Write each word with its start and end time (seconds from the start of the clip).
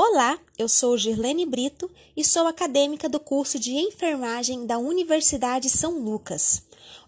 Olá, 0.00 0.38
eu 0.56 0.68
sou 0.68 0.96
Girlene 0.96 1.44
Brito 1.44 1.90
e 2.16 2.24
sou 2.24 2.46
acadêmica 2.46 3.08
do 3.08 3.18
curso 3.18 3.58
de 3.58 3.72
enfermagem 3.72 4.64
da 4.64 4.78
Universidade 4.78 5.68
São 5.68 5.98
Lucas. 5.98 6.62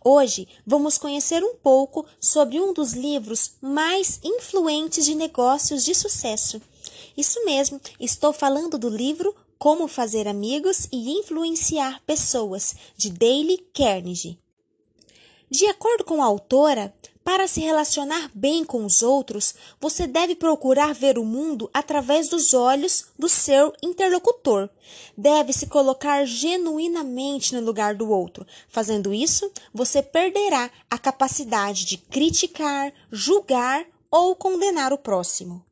Hoje 0.05 0.49
vamos 0.67 0.99
conhecer 0.99 1.41
um 1.45 1.55
pouco 1.55 2.05
sobre 2.19 2.61
um 2.61 2.73
dos 2.73 2.93
livros 2.93 3.53
mais 3.63 4.19
influentes 4.25 5.05
de 5.05 5.15
negócios 5.15 5.85
de 5.85 5.95
sucesso. 5.95 6.61
Isso 7.17 7.45
mesmo, 7.45 7.81
estou 8.01 8.33
falando 8.33 8.77
do 8.77 8.89
livro 8.89 9.37
Como 9.57 9.87
Fazer 9.87 10.27
Amigos 10.27 10.89
e 10.91 11.13
Influenciar 11.13 12.03
Pessoas, 12.05 12.75
de 12.97 13.09
Dale 13.09 13.59
Carnegie. 13.73 14.37
De 15.49 15.65
acordo 15.67 16.03
com 16.03 16.21
a 16.21 16.27
autora, 16.27 16.93
para 17.31 17.47
se 17.47 17.61
relacionar 17.61 18.29
bem 18.35 18.65
com 18.65 18.85
os 18.85 19.03
outros, 19.03 19.55
você 19.81 20.05
deve 20.05 20.35
procurar 20.35 20.93
ver 20.93 21.17
o 21.17 21.25
mundo 21.25 21.71
através 21.73 22.29
dos 22.29 22.53
olhos 22.55 23.05
do 23.17 23.29
seu 23.29 23.73
interlocutor. 23.81 24.69
Deve 25.17 25.53
se 25.53 25.69
colocar 25.69 26.25
genuinamente 26.25 27.55
no 27.55 27.61
lugar 27.61 27.95
do 27.95 28.11
outro. 28.11 28.45
Fazendo 28.69 29.15
isso, 29.15 29.49
você 29.73 30.03
perderá 30.03 30.69
a 30.91 30.99
capacidade 30.99 31.85
de 31.85 31.99
criticar, 31.99 32.93
julgar 33.13 33.87
ou 34.11 34.35
condenar 34.35 34.93
o 34.93 34.99
próximo. 34.99 35.65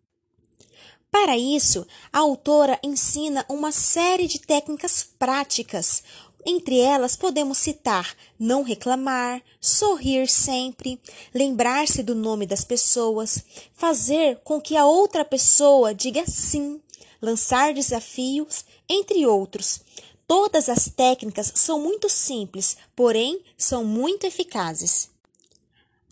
Para 1.10 1.36
isso, 1.36 1.84
a 2.12 2.20
autora 2.20 2.78
ensina 2.84 3.44
uma 3.48 3.72
série 3.72 4.28
de 4.28 4.38
técnicas 4.38 5.02
práticas, 5.18 6.04
entre 6.50 6.80
elas, 6.80 7.14
podemos 7.14 7.58
citar 7.58 8.16
não 8.38 8.62
reclamar, 8.62 9.42
sorrir 9.60 10.26
sempre, 10.30 10.98
lembrar-se 11.34 12.02
do 12.02 12.14
nome 12.14 12.46
das 12.46 12.64
pessoas, 12.64 13.44
fazer 13.74 14.40
com 14.42 14.58
que 14.58 14.74
a 14.74 14.86
outra 14.86 15.26
pessoa 15.26 15.94
diga 15.94 16.24
sim, 16.26 16.80
lançar 17.20 17.74
desafios, 17.74 18.64
entre 18.88 19.26
outros. 19.26 19.80
Todas 20.26 20.70
as 20.70 20.88
técnicas 20.88 21.52
são 21.54 21.78
muito 21.78 22.08
simples, 22.08 22.78
porém 22.96 23.42
são 23.54 23.84
muito 23.84 24.24
eficazes. 24.24 25.10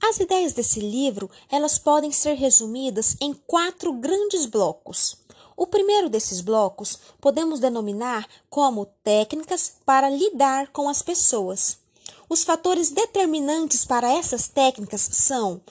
As 0.02 0.20
ideias 0.20 0.52
desse 0.52 0.80
livro, 0.80 1.30
elas 1.50 1.78
podem 1.78 2.12
ser 2.12 2.34
resumidas 2.34 3.16
em 3.22 3.32
quatro 3.32 3.90
grandes 3.94 4.44
blocos. 4.44 5.16
O 5.56 5.66
primeiro 5.66 6.10
desses 6.10 6.42
blocos 6.42 6.98
podemos 7.20 7.58
denominar 7.58 8.28
como 8.50 8.86
técnicas 9.02 9.76
para 9.86 10.10
lidar 10.10 10.68
com 10.68 10.88
as 10.88 11.00
pessoas. 11.00 11.78
Os 12.28 12.44
fatores 12.44 12.90
determinantes 12.90 13.84
para 13.84 14.12
essas 14.12 14.48
técnicas 14.48 15.00
são: 15.00 15.62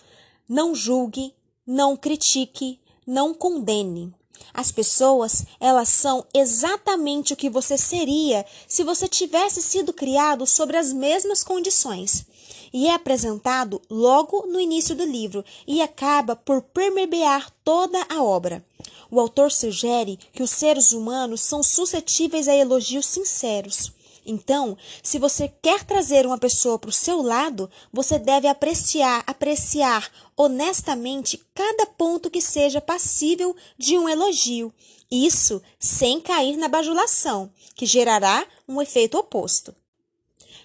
não 0.50 0.74
julgue, 0.74 1.36
não 1.68 1.96
critique, 1.96 2.80
não 3.06 3.34
condene. 3.34 4.14
As 4.54 4.72
pessoas, 4.72 5.46
elas 5.60 5.90
são 5.90 6.26
exatamente 6.34 7.34
o 7.34 7.36
que 7.36 7.50
você 7.50 7.78
seria 7.78 8.46
se 8.68 8.84
você 8.84 9.08
tivesse 9.08 9.62
sido 9.62 9.94
criado 9.94 10.48
sobre 10.48 10.78
as 10.78 10.94
mesmas 10.94 11.44
condições. 11.44 12.26
E 12.74 12.88
é 12.88 12.94
apresentado 12.94 13.82
logo 13.90 14.46
no 14.48 14.60
início 14.60 14.96
do 14.96 15.06
livro 15.06 15.44
e 15.68 15.82
acaba 15.82 16.36
por 16.36 16.62
permear 16.62 17.52
toda 17.64 18.06
a 18.10 18.22
obra. 18.24 18.64
O 19.10 19.20
autor 19.20 19.52
sugere 19.52 20.18
que 20.34 20.44
os 20.44 20.52
seres 20.52 20.92
humanos 20.92 21.42
são 21.42 21.62
suscetíveis 21.64 22.48
a 22.48 22.56
elogios 22.56 23.06
sinceros. 23.06 23.94
Então, 24.26 24.76
se 25.04 25.20
você 25.20 25.48
quer 25.62 25.84
trazer 25.84 26.26
uma 26.26 26.38
pessoa 26.38 26.80
para 26.80 26.90
o 26.90 26.94
seu 26.94 27.22
lado, 27.22 27.70
você 27.94 28.18
deve 28.18 28.48
apreciar, 28.48 29.24
apreciar 29.28 30.10
honestamente 30.36 31.40
cada 31.54 31.86
ponto 31.86 32.32
que 32.32 32.42
seja 32.42 32.82
passível 32.82 33.56
de 33.78 33.98
um 33.98 34.10
elogio. 34.10 34.74
Isso 35.12 35.62
sem 35.80 36.20
cair 36.20 36.58
na 36.58 36.68
bajulação, 36.68 37.52
que 37.76 37.86
gerará 37.86 38.46
um 38.68 38.82
efeito 38.82 39.18
oposto. 39.18 39.76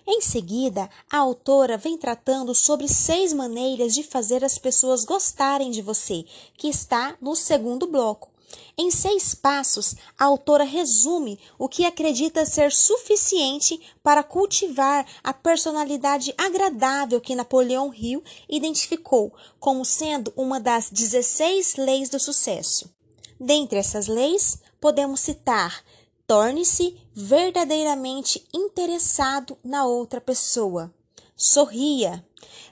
Em 0.07 0.21
seguida, 0.21 0.89
a 1.11 1.19
autora 1.19 1.77
vem 1.77 1.97
tratando 1.97 2.55
sobre 2.55 2.89
seis 2.89 3.33
maneiras 3.33 3.95
de 3.95 4.03
fazer 4.03 4.45
as 4.45 4.59
pessoas 4.59 5.05
gostarem 5.05 5.71
de 5.71 5.83
você, 5.83 6.25
que 6.57 6.69
está 6.69 7.17
no 7.21 7.37
segundo 7.37 7.87
bloco. 7.87 8.31
Em 8.77 8.91
seis 8.91 9.35
passos, 9.35 9.95
a 10.19 10.25
autora 10.25 10.65
resume 10.65 11.39
o 11.59 11.69
que 11.69 11.85
acredita 11.85 12.47
ser 12.47 12.73
suficiente 12.73 13.81
para 14.03 14.23
cultivar 14.23 15.07
a 15.23 15.33
personalidade 15.33 16.35
agradável 16.37 17.21
que 17.21 17.35
Napoleão 17.35 17.95
Hill 17.95 18.23
identificou 18.49 19.33
como 19.59 19.85
sendo 19.85 20.33
uma 20.37 20.59
das 20.59 20.91
16 20.91 21.77
leis 21.77 22.09
do 22.09 22.19
sucesso. 22.19 22.91
Dentre 23.39 23.79
essas 23.79 24.07
leis, 24.07 24.59
podemos 24.81 25.21
citar 25.21 25.85
Torne-se 26.31 26.97
verdadeiramente 27.13 28.47
interessado 28.55 29.59
na 29.65 29.85
outra 29.85 30.21
pessoa. 30.21 30.95
Sorria. 31.37 32.25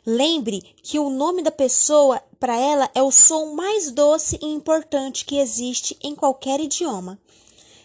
Lembre 0.06 0.60
que 0.80 0.96
o 1.00 1.10
nome 1.10 1.42
da 1.42 1.50
pessoa 1.50 2.22
para 2.38 2.56
ela 2.56 2.88
é 2.94 3.02
o 3.02 3.10
som 3.10 3.56
mais 3.56 3.90
doce 3.90 4.38
e 4.40 4.46
importante 4.46 5.24
que 5.24 5.40
existe 5.40 5.98
em 6.00 6.14
qualquer 6.14 6.60
idioma. 6.60 7.20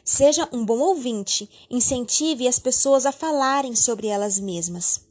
Seja 0.05 0.47
um 0.53 0.63
bom 0.63 0.77
ouvinte, 0.77 1.49
incentive 1.71 2.47
as 2.47 2.59
pessoas 2.59 3.07
a 3.07 3.11
falarem 3.11 3.75
sobre 3.75 4.05
elas 4.05 4.37
mesmas. 4.37 5.01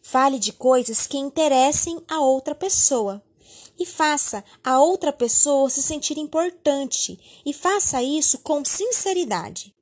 Fale 0.00 0.38
de 0.38 0.52
coisas 0.52 1.04
que 1.08 1.18
interessem 1.18 2.00
a 2.06 2.20
outra 2.20 2.54
pessoa 2.54 3.20
e 3.76 3.84
faça 3.84 4.44
a 4.62 4.78
outra 4.78 5.12
pessoa 5.12 5.68
se 5.68 5.82
sentir 5.82 6.16
importante 6.16 7.18
e 7.44 7.52
faça 7.52 8.00
isso 8.00 8.38
com 8.38 8.64
sinceridade. 8.64 9.74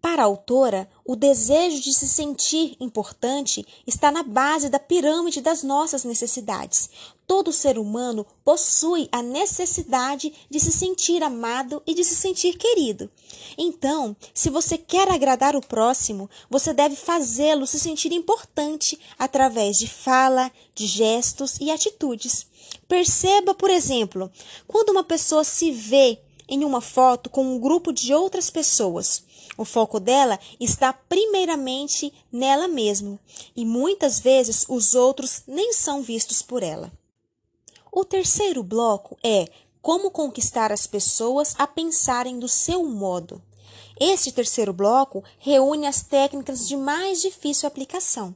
Para 0.00 0.22
a 0.22 0.26
autora, 0.26 0.88
o 1.04 1.16
desejo 1.16 1.80
de 1.80 1.92
se 1.92 2.08
sentir 2.08 2.76
importante 2.78 3.66
está 3.84 4.12
na 4.12 4.22
base 4.22 4.68
da 4.68 4.78
pirâmide 4.78 5.40
das 5.40 5.64
nossas 5.64 6.04
necessidades. 6.04 6.88
Todo 7.26 7.52
ser 7.52 7.78
humano 7.78 8.24
possui 8.44 9.08
a 9.10 9.20
necessidade 9.20 10.32
de 10.48 10.60
se 10.60 10.70
sentir 10.70 11.22
amado 11.22 11.82
e 11.84 11.94
de 11.94 12.04
se 12.04 12.14
sentir 12.14 12.56
querido. 12.56 13.10
Então, 13.58 14.16
se 14.32 14.48
você 14.48 14.78
quer 14.78 15.10
agradar 15.10 15.56
o 15.56 15.60
próximo, 15.60 16.30
você 16.48 16.72
deve 16.72 16.94
fazê-lo 16.94 17.66
se 17.66 17.78
sentir 17.78 18.12
importante 18.12 18.98
através 19.18 19.76
de 19.76 19.88
fala, 19.88 20.50
de 20.76 20.86
gestos 20.86 21.58
e 21.60 21.72
atitudes. 21.72 22.46
Perceba, 22.86 23.52
por 23.52 23.68
exemplo, 23.68 24.30
quando 24.66 24.90
uma 24.90 25.04
pessoa 25.04 25.42
se 25.42 25.72
vê 25.72 26.20
em 26.48 26.64
uma 26.64 26.80
foto 26.80 27.28
com 27.28 27.44
um 27.44 27.58
grupo 27.58 27.92
de 27.92 28.14
outras 28.14 28.48
pessoas. 28.48 29.22
O 29.58 29.64
foco 29.64 29.98
dela 29.98 30.38
está 30.60 30.92
primeiramente 30.92 32.14
nela 32.30 32.68
mesma 32.68 33.18
e 33.56 33.64
muitas 33.64 34.20
vezes 34.20 34.64
os 34.68 34.94
outros 34.94 35.42
nem 35.48 35.72
são 35.72 36.00
vistos 36.00 36.40
por 36.40 36.62
ela. 36.62 36.92
O 37.90 38.04
terceiro 38.04 38.62
bloco 38.62 39.18
é 39.20 39.48
como 39.82 40.12
conquistar 40.12 40.70
as 40.70 40.86
pessoas 40.86 41.56
a 41.58 41.66
pensarem 41.66 42.38
do 42.38 42.46
seu 42.46 42.84
modo. 42.84 43.42
Este 43.98 44.30
terceiro 44.30 44.72
bloco 44.72 45.24
reúne 45.40 45.88
as 45.88 46.02
técnicas 46.02 46.68
de 46.68 46.76
mais 46.76 47.20
difícil 47.20 47.66
aplicação. 47.66 48.32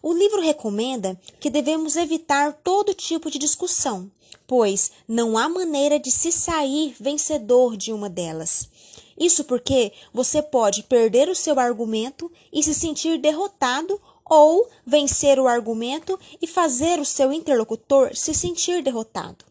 O 0.00 0.12
livro 0.12 0.40
recomenda 0.40 1.20
que 1.40 1.50
devemos 1.50 1.96
evitar 1.96 2.52
todo 2.62 2.94
tipo 2.94 3.28
de 3.32 3.38
discussão, 3.38 4.08
pois 4.46 4.92
não 5.08 5.36
há 5.36 5.48
maneira 5.48 5.98
de 5.98 6.12
se 6.12 6.30
sair 6.30 6.94
vencedor 7.00 7.76
de 7.76 7.92
uma 7.92 8.08
delas. 8.08 8.68
Isso 9.18 9.44
porque 9.44 9.92
você 10.12 10.42
pode 10.42 10.82
perder 10.82 11.28
o 11.28 11.34
seu 11.34 11.58
argumento 11.58 12.30
e 12.52 12.62
se 12.62 12.74
sentir 12.74 13.18
derrotado 13.18 14.00
ou 14.24 14.68
vencer 14.86 15.38
o 15.38 15.46
argumento 15.46 16.18
e 16.40 16.46
fazer 16.46 16.98
o 16.98 17.04
seu 17.04 17.32
interlocutor 17.32 18.16
se 18.16 18.32
sentir 18.32 18.82
derrotado. 18.82 19.44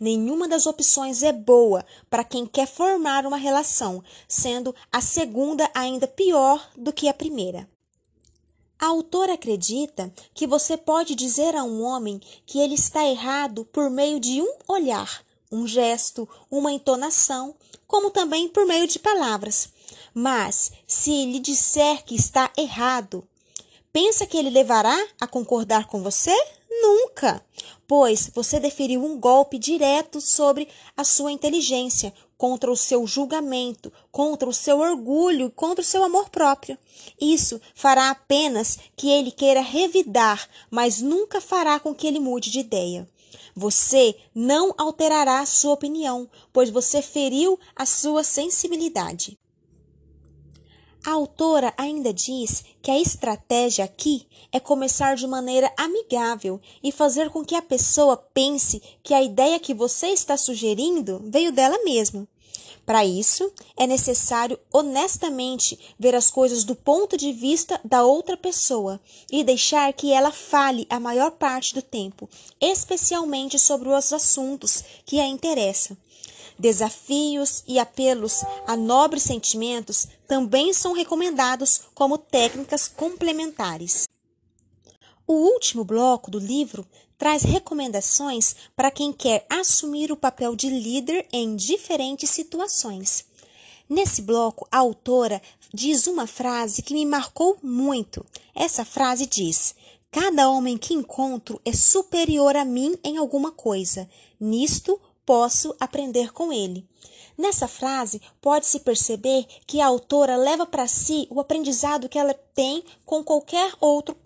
Nenhuma 0.00 0.46
das 0.46 0.64
opções 0.66 1.24
é 1.24 1.32
boa 1.32 1.84
para 2.08 2.22
quem 2.22 2.46
quer 2.46 2.68
formar 2.68 3.26
uma 3.26 3.36
relação, 3.36 4.02
sendo 4.28 4.72
a 4.92 5.00
segunda 5.00 5.68
ainda 5.74 6.06
pior 6.06 6.70
do 6.76 6.92
que 6.92 7.08
a 7.08 7.14
primeira. 7.14 7.68
A 8.78 8.86
autora 8.86 9.34
acredita 9.34 10.12
que 10.32 10.46
você 10.46 10.76
pode 10.76 11.16
dizer 11.16 11.56
a 11.56 11.64
um 11.64 11.82
homem 11.82 12.20
que 12.46 12.60
ele 12.60 12.74
está 12.74 13.04
errado 13.04 13.64
por 13.64 13.90
meio 13.90 14.20
de 14.20 14.40
um 14.40 14.54
olhar, 14.68 15.24
um 15.50 15.66
gesto, 15.66 16.28
uma 16.50 16.72
entonação, 16.72 17.54
como 17.86 18.10
também 18.10 18.48
por 18.48 18.66
meio 18.66 18.86
de 18.86 18.98
palavras. 18.98 19.70
Mas, 20.12 20.72
se 20.86 21.26
lhe 21.26 21.38
disser 21.38 22.04
que 22.04 22.14
está 22.14 22.50
errado, 22.56 23.26
pensa 23.92 24.26
que 24.26 24.36
ele 24.36 24.50
levará 24.50 24.96
a 25.20 25.26
concordar 25.26 25.86
com 25.86 26.02
você? 26.02 26.34
Nunca! 26.70 27.44
Pois 27.86 28.30
você 28.34 28.60
deferiu 28.60 29.02
um 29.02 29.18
golpe 29.18 29.58
direto 29.58 30.20
sobre 30.20 30.68
a 30.96 31.04
sua 31.04 31.32
inteligência, 31.32 32.12
contra 32.38 32.70
o 32.70 32.76
seu 32.76 33.04
julgamento, 33.04 33.92
contra 34.12 34.48
o 34.48 34.54
seu 34.54 34.78
orgulho, 34.78 35.50
contra 35.50 35.82
o 35.82 35.86
seu 35.86 36.04
amor 36.04 36.30
próprio. 36.30 36.78
Isso 37.20 37.60
fará 37.74 38.10
apenas 38.10 38.78
que 38.96 39.10
ele 39.10 39.32
queira 39.32 39.60
revidar, 39.60 40.48
mas 40.70 41.00
nunca 41.00 41.40
fará 41.40 41.80
com 41.80 41.92
que 41.92 42.06
ele 42.06 42.20
mude 42.20 42.50
de 42.50 42.60
ideia. 42.60 43.08
Você 43.58 44.14
não 44.32 44.72
alterará 44.78 45.44
sua 45.44 45.72
opinião, 45.72 46.30
pois 46.52 46.70
você 46.70 47.02
feriu 47.02 47.58
a 47.74 47.84
sua 47.84 48.22
sensibilidade. 48.22 49.36
A 51.04 51.10
autora 51.10 51.74
ainda 51.76 52.14
diz 52.14 52.62
que 52.80 52.88
a 52.88 53.00
estratégia 53.00 53.84
aqui 53.84 54.28
é 54.52 54.60
começar 54.60 55.16
de 55.16 55.26
maneira 55.26 55.72
amigável 55.76 56.60
e 56.80 56.92
fazer 56.92 57.30
com 57.30 57.44
que 57.44 57.56
a 57.56 57.62
pessoa 57.62 58.16
pense 58.16 58.80
que 59.02 59.12
a 59.12 59.24
ideia 59.24 59.58
que 59.58 59.74
você 59.74 60.10
está 60.10 60.36
sugerindo 60.36 61.20
veio 61.24 61.50
dela 61.50 61.82
mesma. 61.82 62.28
Para 62.88 63.04
isso, 63.04 63.52
é 63.76 63.86
necessário 63.86 64.58
honestamente 64.72 65.78
ver 65.98 66.14
as 66.14 66.30
coisas 66.30 66.64
do 66.64 66.74
ponto 66.74 67.18
de 67.18 67.34
vista 67.34 67.78
da 67.84 68.02
outra 68.02 68.34
pessoa 68.34 68.98
e 69.30 69.44
deixar 69.44 69.92
que 69.92 70.10
ela 70.10 70.32
fale 70.32 70.86
a 70.88 70.98
maior 70.98 71.32
parte 71.32 71.74
do 71.74 71.82
tempo, 71.82 72.26
especialmente 72.58 73.58
sobre 73.58 73.90
os 73.90 74.10
assuntos 74.10 74.82
que 75.04 75.20
a 75.20 75.26
interessam. 75.26 75.98
Desafios 76.58 77.62
e 77.68 77.78
apelos 77.78 78.42
a 78.66 78.74
nobres 78.74 79.24
sentimentos 79.24 80.08
também 80.26 80.72
são 80.72 80.94
recomendados 80.94 81.82
como 81.94 82.16
técnicas 82.16 82.88
complementares. 82.88 84.08
O 85.30 85.34
último 85.34 85.84
bloco 85.84 86.30
do 86.30 86.38
livro 86.38 86.86
traz 87.18 87.42
recomendações 87.42 88.56
para 88.74 88.90
quem 88.90 89.12
quer 89.12 89.44
assumir 89.50 90.10
o 90.10 90.16
papel 90.16 90.56
de 90.56 90.70
líder 90.70 91.28
em 91.30 91.54
diferentes 91.54 92.30
situações. 92.30 93.26
Nesse 93.86 94.22
bloco, 94.22 94.66
a 94.72 94.78
autora 94.78 95.42
diz 95.72 96.06
uma 96.06 96.26
frase 96.26 96.80
que 96.80 96.94
me 96.94 97.04
marcou 97.04 97.58
muito. 97.62 98.24
Essa 98.54 98.86
frase 98.86 99.26
diz: 99.26 99.74
Cada 100.10 100.48
homem 100.48 100.78
que 100.78 100.94
encontro 100.94 101.60
é 101.62 101.74
superior 101.74 102.56
a 102.56 102.64
mim 102.64 102.96
em 103.04 103.18
alguma 103.18 103.52
coisa. 103.52 104.08
Nisto 104.40 104.98
posso 105.26 105.76
aprender 105.78 106.32
com 106.32 106.50
ele. 106.50 106.88
Nessa 107.36 107.68
frase, 107.68 108.22
pode-se 108.40 108.80
perceber 108.80 109.46
que 109.66 109.82
a 109.82 109.88
autora 109.88 110.38
leva 110.38 110.64
para 110.64 110.88
si 110.88 111.26
o 111.28 111.38
aprendizado 111.38 112.08
que 112.08 112.18
ela 112.18 112.32
tem 112.54 112.82
com 113.04 113.22
qualquer 113.22 113.74
outro. 113.78 114.16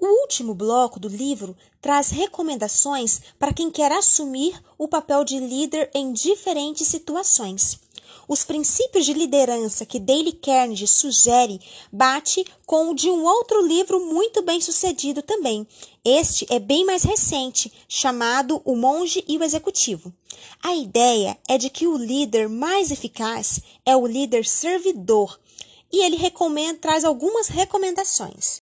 O 0.00 0.06
último 0.22 0.54
bloco 0.54 1.00
do 1.00 1.08
livro 1.08 1.56
traz 1.80 2.10
recomendações 2.10 3.20
para 3.36 3.52
quem 3.52 3.68
quer 3.68 3.90
assumir 3.90 4.62
o 4.78 4.86
papel 4.86 5.24
de 5.24 5.40
líder 5.40 5.90
em 5.92 6.12
diferentes 6.12 6.86
situações. 6.86 7.80
Os 8.28 8.44
princípios 8.44 9.04
de 9.04 9.12
liderança 9.12 9.84
que 9.84 9.98
Dale 9.98 10.32
Carnegie 10.34 10.86
sugere 10.86 11.60
bate 11.90 12.44
com 12.64 12.90
o 12.90 12.94
de 12.94 13.10
um 13.10 13.24
outro 13.24 13.66
livro 13.66 13.98
muito 14.06 14.40
bem 14.40 14.60
sucedido 14.60 15.20
também. 15.20 15.66
Este 16.04 16.46
é 16.48 16.60
bem 16.60 16.84
mais 16.84 17.02
recente, 17.02 17.72
chamado 17.88 18.62
O 18.64 18.76
Monge 18.76 19.24
e 19.26 19.36
o 19.36 19.42
Executivo. 19.42 20.12
A 20.62 20.76
ideia 20.76 21.36
é 21.48 21.58
de 21.58 21.70
que 21.70 21.88
o 21.88 21.96
líder 21.96 22.48
mais 22.48 22.92
eficaz 22.92 23.58
é 23.84 23.96
o 23.96 24.06
líder 24.06 24.46
servidor, 24.46 25.40
e 25.90 26.04
ele 26.04 26.16
recomenda, 26.16 26.78
traz 26.78 27.04
algumas 27.04 27.48
recomendações. 27.48 28.67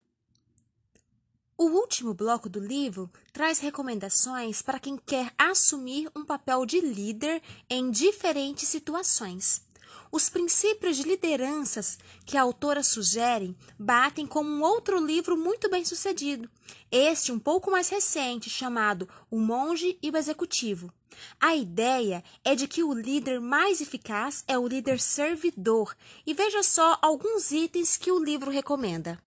O 1.59 1.65
último 1.69 2.13
bloco 2.13 2.47
do 2.47 2.59
livro 2.59 3.09
traz 3.33 3.57
recomendações 3.57 4.61
para 4.61 4.79
quem 4.79 4.95
quer 4.95 5.33
assumir 5.35 6.07
um 6.15 6.23
papel 6.23 6.67
de 6.67 6.79
líder 6.79 7.41
em 7.67 7.89
diferentes 7.89 8.69
situações. 8.69 9.65
Os 10.11 10.29
princípios 10.29 10.97
de 10.97 11.01
lideranças 11.01 11.97
que 12.27 12.37
a 12.37 12.43
autora 12.43 12.83
sugere 12.83 13.57
batem 13.77 14.27
com 14.27 14.43
um 14.43 14.61
outro 14.61 15.03
livro 15.03 15.35
muito 15.35 15.67
bem 15.67 15.83
sucedido, 15.83 16.47
este 16.91 17.31
um 17.31 17.39
pouco 17.39 17.71
mais 17.71 17.89
recente, 17.89 18.51
chamado 18.51 19.09
O 19.31 19.39
Monge 19.39 19.97
e 19.99 20.11
o 20.11 20.17
Executivo. 20.17 20.93
A 21.39 21.55
ideia 21.55 22.23
é 22.45 22.53
de 22.53 22.67
que 22.67 22.83
o 22.83 22.93
líder 22.93 23.41
mais 23.41 23.81
eficaz 23.81 24.43
é 24.47 24.59
o 24.59 24.67
líder 24.67 24.99
servidor, 24.99 25.97
e 26.23 26.35
veja 26.35 26.61
só 26.61 26.99
alguns 27.01 27.49
itens 27.49 27.97
que 27.97 28.11
o 28.11 28.23
livro 28.23 28.51
recomenda. 28.51 29.17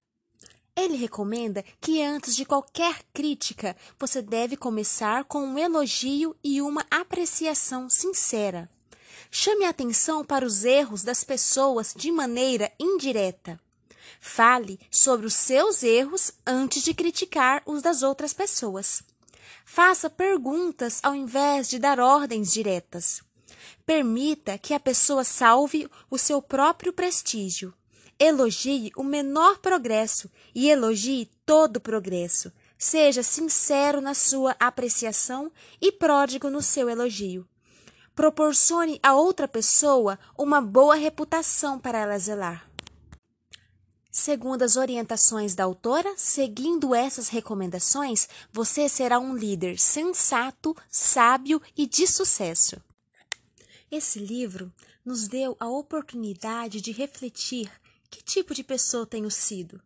Ele 0.77 0.97
recomenda 0.97 1.65
que 1.81 2.03
antes 2.03 2.35
de 2.35 2.45
qualquer 2.45 3.03
crítica, 3.13 3.77
você 3.99 4.23
deve 4.23 4.57
começar 4.57 5.25
com 5.25 5.45
um 5.45 5.59
elogio 5.59 6.35
e 6.43 6.63
uma 6.63 6.85
apreciação 6.91 7.91
sincera. 7.91 8.69
Chame 9.31 9.65
a 9.65 9.71
atenção 9.71 10.25
para 10.25 10.45
os 10.45 10.65
erros 10.65 11.03
das 11.03 11.23
pessoas 11.23 11.95
de 11.97 12.11
maneira 12.11 12.73
indireta. 12.79 13.61
Fale 14.21 14.79
sobre 14.91 15.27
os 15.27 15.35
seus 15.35 15.83
erros 15.83 16.33
antes 16.47 16.83
de 16.83 16.93
criticar 16.93 17.63
os 17.65 17.81
das 17.81 18.03
outras 18.03 18.33
pessoas. 18.33 19.03
Faça 19.65 20.11
perguntas 20.11 20.99
ao 21.03 21.15
invés 21.15 21.69
de 21.69 21.79
dar 21.79 22.01
ordens 22.01 22.53
diretas. 22.53 23.23
Permita 23.87 24.59
que 24.59 24.75
a 24.75 24.81
pessoa 24.81 25.25
salve 25.25 25.89
o 26.11 26.19
seu 26.19 26.43
próprio 26.43 26.93
prestígio. 26.93 27.73
Elogie 28.23 28.93
o 28.97 29.03
menor 29.03 29.61
progresso 29.61 30.31
e 30.55 30.69
elogie 30.69 31.31
todo 31.47 31.81
progresso. 31.81 32.53
Seja 32.77 33.23
sincero 33.23 34.03
na 34.03 34.13
sua 34.13 34.55
apreciação 34.61 35.51
e 35.81 35.91
pródigo 35.91 36.51
no 36.51 36.61
seu 36.61 36.91
elogio. 36.91 37.49
Proporcione 38.15 39.01
a 39.03 39.15
outra 39.15 39.49
pessoa 39.49 40.19
uma 40.39 40.61
boa 40.61 40.97
reputação 40.97 41.79
para 41.79 42.01
ela 42.01 42.19
zelar. 42.19 42.69
Segundo 44.13 44.65
as 44.65 44.77
orientações 44.77 45.55
da 45.55 45.65
autora, 45.65 46.13
seguindo 46.19 46.95
essas 46.95 47.29
recomendações, 47.29 48.29
você 48.53 48.87
será 48.87 49.19
um 49.19 49.35
líder 49.35 49.79
sensato, 49.79 50.77
sábio 50.91 51.63
e 51.75 51.87
de 51.87 52.07
sucesso. 52.07 52.77
Esse 53.91 54.19
livro 54.19 54.71
nos 55.03 55.27
deu 55.27 55.57
a 55.59 55.69
oportunidade 55.69 56.83
de 56.83 56.93
refletir 56.93 57.71
que 58.11 58.23
tipo 58.23 58.53
de 58.53 58.65
pessoa 58.65 59.07
tenho 59.07 59.31
sido? 59.31 59.81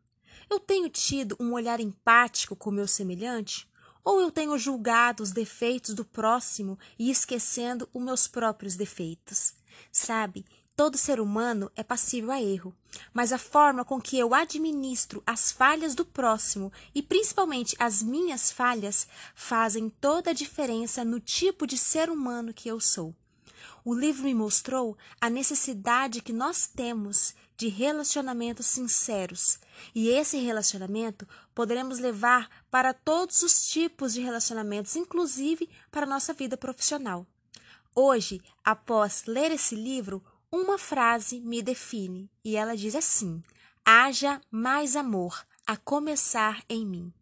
Eu 0.49 0.59
tenho 0.59 0.89
tido 0.89 1.37
um 1.39 1.53
olhar 1.53 1.81
empático 1.81 2.57
com 2.57 2.71
meu 2.71 2.89
semelhante? 2.89 3.69
Ou 4.05 4.21
eu 4.21 4.31
tenho 4.31 4.59
julgado 4.59 5.23
os 5.23 5.33
defeitos 5.33 5.95
do 5.95 6.05
próximo 6.05 6.79
e 6.99 7.11
esquecendo 7.11 7.89
os 7.93 8.03
meus 8.03 8.27
próprios 8.27 8.77
defeitos? 8.77 9.55
Sabe, 9.91 10.45
todo 10.77 10.99
ser 10.99 11.21
humano 11.21 11.71
é 11.75 11.83
passível 11.83 12.31
a 12.31 12.41
erro, 12.41 12.75
mas 13.13 13.33
a 13.33 13.39
forma 13.39 13.85
com 13.85 14.01
que 14.01 14.19
eu 14.19 14.35
administro 14.35 15.23
as 15.27 15.51
falhas 15.51 15.95
do 15.95 16.05
próximo 16.05 16.73
e 16.95 17.03
principalmente 17.03 17.75
as 17.79 18.03
minhas 18.03 18.53
falhas 18.53 19.09
fazem 19.35 19.89
toda 19.89 20.31
a 20.31 20.35
diferença 20.35 21.05
no 21.05 21.19
tipo 21.19 21.67
de 21.67 21.79
ser 21.79 22.11
humano 22.11 22.53
que 22.53 22.69
eu 22.69 22.79
sou. 22.79 23.15
O 23.85 23.95
livro 23.95 24.25
me 24.25 24.35
mostrou 24.35 24.97
a 25.21 25.29
necessidade 25.29 26.23
que 26.23 26.33
nós 26.33 26.67
temos 26.67 27.35
de 27.57 27.69
relacionamentos 27.69 28.67
sinceros. 28.67 29.59
E 29.95 30.09
esse 30.09 30.39
relacionamento 30.39 31.27
poderemos 31.55 31.99
levar 31.99 32.49
para 32.71 32.93
todos 32.93 33.43
os 33.43 33.67
tipos 33.67 34.15
de 34.15 34.21
relacionamentos, 34.21 34.97
inclusive 34.97 35.69
para 35.91 36.05
a 36.05 36.09
nossa 36.09 36.33
vida 36.33 36.57
profissional. 36.57 37.27
Hoje, 37.95 38.41
após 38.65 39.25
ler 39.27 39.53
esse 39.53 39.75
livro, 39.75 40.23
uma 40.51 40.79
frase 40.79 41.41
me 41.41 41.63
define 41.63 42.31
e 42.45 42.57
ela 42.57 42.77
diz 42.77 42.95
assim: 42.95 43.43
haja 43.85 44.41
mais 44.51 44.97
amor, 44.97 45.47
a 45.67 45.77
começar 45.77 46.63
em 46.69 46.87
mim. 46.87 47.13